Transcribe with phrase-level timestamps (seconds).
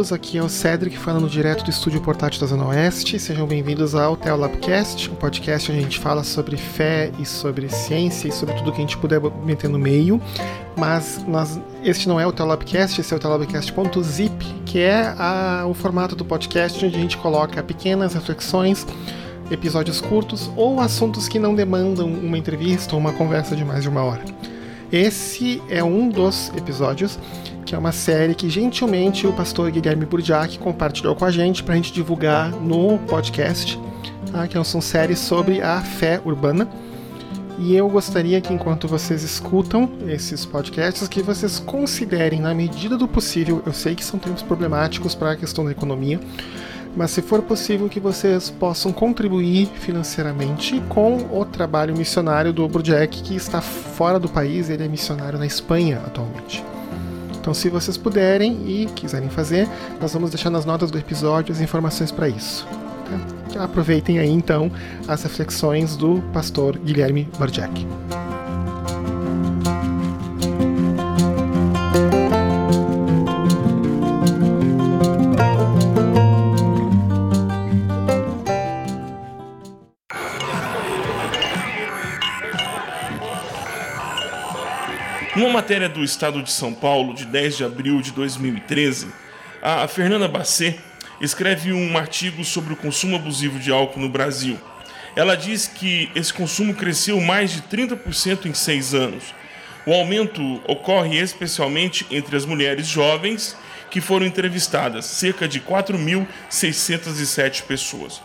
[0.00, 3.18] todos, aqui é o Cedric falando direto do estúdio portátil da Zona Oeste.
[3.18, 8.26] Sejam bem-vindos ao Teolabcast, um podcast onde a gente fala sobre fé e sobre ciência
[8.28, 10.18] e sobre tudo que a gente puder meter no meio.
[10.74, 15.74] Mas nós, este não é o Teolabcast, esse é o Teolabcast.zip, que é a, o
[15.74, 18.86] formato do podcast onde a gente coloca pequenas reflexões
[19.50, 23.90] episódios curtos ou assuntos que não demandam uma entrevista ou uma conversa de mais de
[23.90, 24.24] uma hora.
[24.90, 27.18] Esse é um dos episódios
[27.64, 31.74] que é uma série que gentilmente o pastor Guilherme Burdiak compartilhou com a gente para
[31.74, 33.78] a gente divulgar no podcast,
[34.32, 34.46] tá?
[34.46, 36.68] que são séries sobre a fé urbana.
[37.58, 43.06] E eu gostaria que enquanto vocês escutam esses podcasts, que vocês considerem, na medida do
[43.06, 46.18] possível, eu sei que são tempos problemáticos para a questão da economia,
[46.96, 53.22] mas se for possível que vocês possam contribuir financeiramente com o trabalho missionário do Burjack,
[53.22, 56.64] que está fora do país, ele é missionário na Espanha atualmente.
[57.40, 59.66] Então, se vocês puderem e quiserem fazer,
[60.00, 62.66] nós vamos deixar nas notas do episódio as informações para isso.
[63.52, 63.64] Tá?
[63.64, 64.70] Aproveitem aí então
[65.08, 67.86] as reflexões do pastor Guilherme Barjack.
[85.40, 89.06] Numa matéria do Estado de São Paulo, de 10 de abril de 2013,
[89.62, 90.76] a Fernanda Bacê
[91.18, 94.58] escreve um artigo sobre o consumo abusivo de álcool no Brasil.
[95.16, 99.34] Ela diz que esse consumo cresceu mais de 30% em seis anos.
[99.86, 103.56] O aumento ocorre especialmente entre as mulheres jovens
[103.90, 108.20] que foram entrevistadas, cerca de 4.607 pessoas.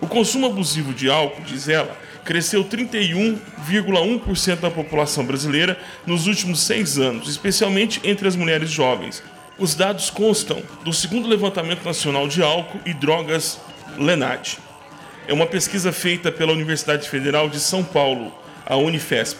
[0.00, 1.94] O consumo abusivo de álcool, diz ela,
[2.26, 9.22] cresceu 31,1% da população brasileira nos últimos seis anos, especialmente entre as mulheres jovens.
[9.56, 13.58] Os dados constam do segundo levantamento nacional de álcool e drogas
[13.96, 14.58] LENAD.
[15.26, 18.34] É uma pesquisa feita pela Universidade Federal de São Paulo,
[18.66, 19.38] a Unifesp.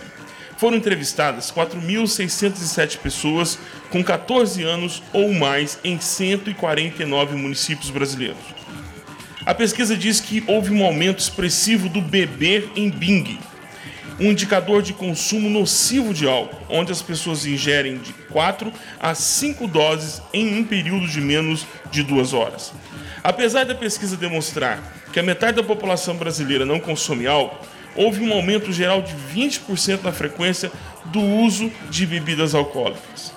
[0.56, 3.58] Foram entrevistadas 4.607 pessoas
[3.90, 8.65] com 14 anos ou mais em 149 municípios brasileiros.
[9.46, 13.38] A pesquisa diz que houve um aumento expressivo do beber em Bing,
[14.18, 19.68] um indicador de consumo nocivo de álcool, onde as pessoas ingerem de 4 a 5
[19.68, 22.72] doses em um período de menos de duas horas.
[23.22, 27.64] Apesar da pesquisa demonstrar que a metade da população brasileira não consome álcool,
[27.94, 30.72] houve um aumento geral de 20% na frequência
[31.04, 33.32] do uso de bebidas alcoólicas.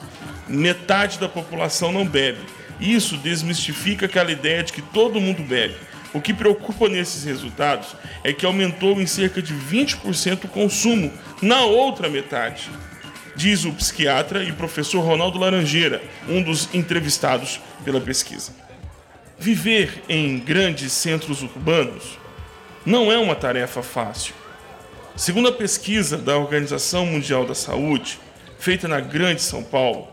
[0.48, 2.40] Metade da população não bebe.
[2.80, 5.76] Isso desmistifica aquela ideia de que todo mundo bebe.
[6.14, 11.62] O que preocupa nesses resultados é que aumentou em cerca de 20% o consumo na
[11.62, 12.70] outra metade,
[13.36, 18.52] diz o psiquiatra e professor Ronaldo Laranjeira, um dos entrevistados pela pesquisa.
[19.38, 22.18] Viver em grandes centros urbanos
[22.86, 24.34] não é uma tarefa fácil.
[25.16, 28.20] Segundo a pesquisa da Organização Mundial da Saúde,
[28.58, 30.08] feita na Grande São Paulo,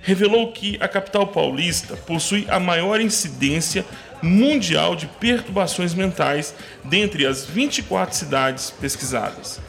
[0.00, 3.84] revelou que a capital paulista possui a maior incidência
[4.22, 9.60] mundial de perturbações mentais dentre as 24 cidades pesquisadas.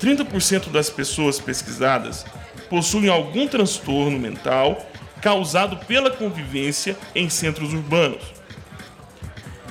[0.00, 2.24] 30% das pessoas pesquisadas
[2.70, 4.86] possuem algum transtorno mental
[5.20, 8.22] causado pela convivência em centros urbanos.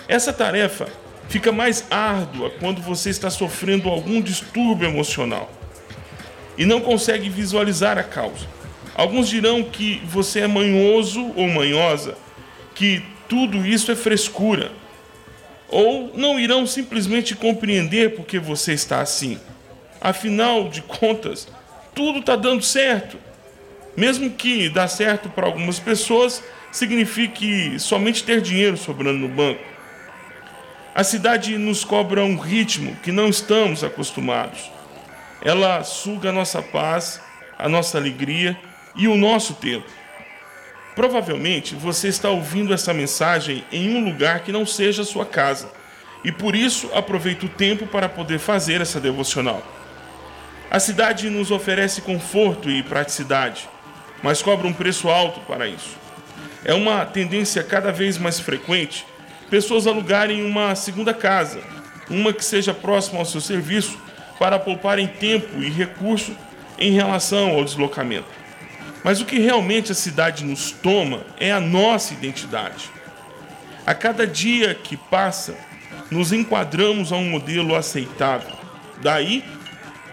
[0.08, 0.88] Essa tarefa
[1.30, 5.50] fica mais árdua quando você está sofrendo algum distúrbio emocional
[6.58, 8.46] e não consegue visualizar a causa.
[8.96, 12.18] Alguns dirão que você é manhoso ou manhosa,
[12.74, 14.72] que tudo isso é frescura.
[15.70, 19.40] Ou não irão simplesmente compreender porque você está assim.
[20.00, 21.48] Afinal de contas,
[21.94, 23.18] tudo está dando certo.
[23.96, 29.64] Mesmo que dá certo para algumas pessoas, signifique somente ter dinheiro sobrando no banco.
[30.94, 34.72] A cidade nos cobra um ritmo que não estamos acostumados.
[35.44, 37.22] Ela suga a nossa paz,
[37.58, 38.58] a nossa alegria
[38.96, 39.97] e o nosso tempo.
[40.98, 45.70] Provavelmente você está ouvindo essa mensagem em um lugar que não seja a sua casa
[46.24, 49.62] e por isso aproveita o tempo para poder fazer essa devocional.
[50.72, 53.70] A cidade nos oferece conforto e praticidade,
[54.24, 55.96] mas cobra um preço alto para isso.
[56.66, 59.06] É uma tendência cada vez mais frequente
[59.52, 61.62] pessoas alugarem uma segunda casa,
[62.10, 64.00] uma que seja próxima ao seu serviço,
[64.40, 66.36] para pouparem tempo e recurso
[66.80, 68.47] em relação ao deslocamento.
[69.08, 72.90] Mas o que realmente a cidade nos toma é a nossa identidade.
[73.86, 75.56] A cada dia que passa,
[76.12, 78.54] nos enquadramos a um modelo aceitável.
[79.02, 79.46] Daí,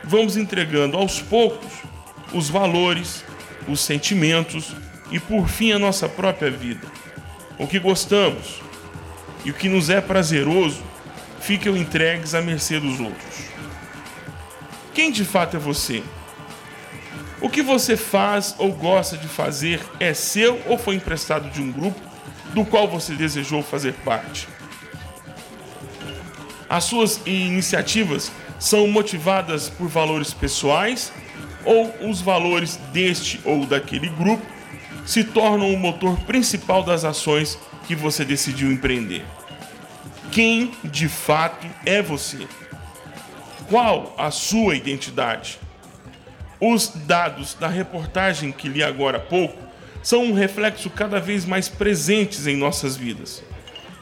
[0.04, 1.72] vamos entregando aos poucos
[2.32, 3.24] os valores,
[3.66, 4.76] os sentimentos
[5.10, 6.86] e, por fim, a nossa própria vida.
[7.58, 8.62] o que gostamos
[9.44, 10.84] e o que nos é prazeroso
[11.40, 13.48] ficam entregues à mercê dos outros.
[14.94, 16.00] Quem de fato é você?
[17.44, 21.70] O que você faz ou gosta de fazer é seu ou foi emprestado de um
[21.70, 22.00] grupo
[22.54, 24.48] do qual você desejou fazer parte?
[26.70, 31.12] As suas iniciativas são motivadas por valores pessoais
[31.66, 34.42] ou os valores deste ou daquele grupo
[35.04, 39.22] se tornam o motor principal das ações que você decidiu empreender?
[40.32, 42.48] Quem de fato é você?
[43.68, 45.58] Qual a sua identidade?
[46.66, 49.62] Os dados da reportagem que li agora há pouco
[50.02, 53.44] são um reflexo cada vez mais presentes em nossas vidas.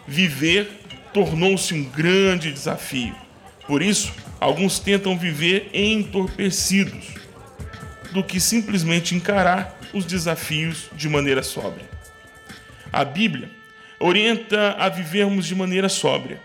[0.07, 0.71] Viver
[1.13, 3.17] tornou-se um grande desafio.
[3.67, 7.09] Por isso, alguns tentam viver entorpecidos
[8.13, 11.91] do que simplesmente encarar os desafios de maneira sóbria.
[12.93, 13.51] A Bíblia
[13.99, 16.41] orienta a vivermos de maneira sóbria.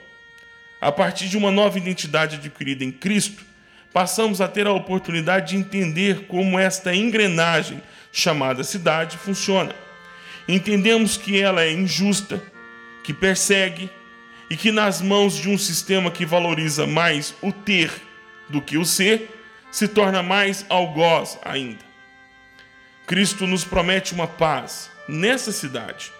[0.81, 3.45] A partir de uma nova identidade adquirida em Cristo,
[3.93, 7.81] passamos a ter a oportunidade de entender como esta engrenagem
[8.11, 9.75] chamada cidade funciona.
[10.47, 12.41] Entendemos que ela é injusta,
[13.03, 13.89] que persegue
[14.49, 17.91] e que, nas mãos de um sistema que valoriza mais o ter
[18.47, 19.29] do que o ser,
[19.71, 21.85] se torna mais algoz ainda.
[23.05, 26.11] Cristo nos promete uma paz nessa cidade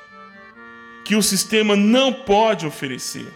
[1.03, 3.27] que o sistema não pode oferecer.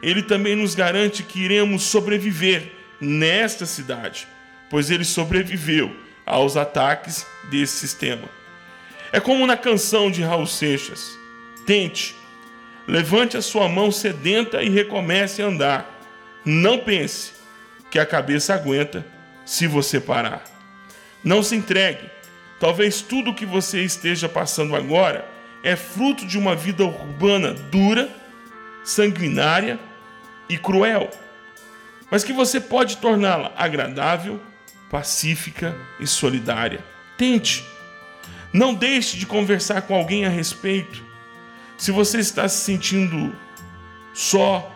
[0.00, 4.28] Ele também nos garante que iremos sobreviver nesta cidade,
[4.70, 5.94] pois ele sobreviveu
[6.24, 8.28] aos ataques desse sistema.
[9.12, 11.10] É como na canção de Raul Seixas:
[11.66, 12.14] Tente,
[12.86, 16.00] levante a sua mão sedenta e recomece a andar.
[16.44, 17.32] Não pense
[17.90, 19.04] que a cabeça aguenta
[19.44, 20.44] se você parar.
[21.24, 22.08] Não se entregue.
[22.58, 25.28] Talvez tudo o que você esteja passando agora
[25.64, 28.08] é fruto de uma vida urbana dura,
[28.84, 29.78] sanguinária
[30.48, 31.10] e cruel,
[32.12, 34.38] mas que você pode torná-la agradável,
[34.90, 36.84] pacífica e solidária.
[37.16, 37.64] Tente.
[38.52, 41.02] Não deixe de conversar com alguém a respeito.
[41.78, 43.34] Se você está se sentindo
[44.12, 44.70] só,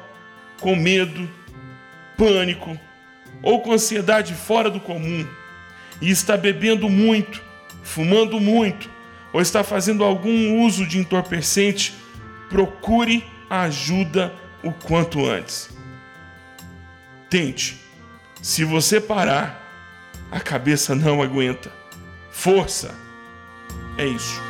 [0.62, 1.28] com medo,
[2.16, 2.80] pânico,
[3.42, 5.28] ou com ansiedade fora do comum
[6.00, 7.42] e está bebendo muito,
[7.82, 8.88] fumando muito
[9.30, 11.92] ou está fazendo algum uso de entorpecente,
[12.48, 15.75] procure ajuda o quanto antes.
[17.28, 17.80] Tente.
[18.42, 19.62] Se você parar,
[20.30, 21.70] a cabeça não aguenta.
[22.30, 22.94] Força.
[23.98, 24.40] É isso.